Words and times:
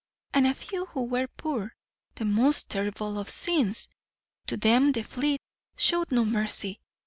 And 0.33 0.47
a 0.47 0.55
few 0.55 0.87
who 0.87 1.03
were 1.03 1.27
poor 1.37 1.75
the 2.15 2.25
most 2.25 2.71
terrible 2.71 3.19
of 3.19 3.29
sins 3.29 3.87
to 4.47 4.57
them 4.57 4.93
the 4.93 5.03
fleet 5.03 5.39
showed 5.77 6.11
no 6.11 6.25
mercy. 6.25 6.79